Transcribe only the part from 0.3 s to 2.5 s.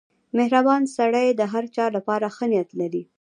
•مهربان سړی د هر چا لپاره ښه